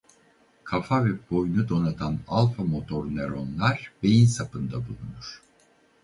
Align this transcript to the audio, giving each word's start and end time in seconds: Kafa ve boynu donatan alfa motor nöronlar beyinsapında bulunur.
Kafa 0.69 0.97
ve 1.07 1.11
boynu 1.31 1.65
donatan 1.71 2.15
alfa 2.27 2.63
motor 2.63 3.05
nöronlar 3.11 3.91
beyinsapında 4.03 4.75
bulunur. 4.87 5.41